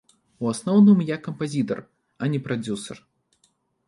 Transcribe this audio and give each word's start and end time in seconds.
У 0.43 0.47
асноўным 0.51 1.03
я 1.09 1.17
кампазітар, 1.27 1.81
а 2.21 2.31
не 2.37 2.39
прадзюсар. 2.47 2.97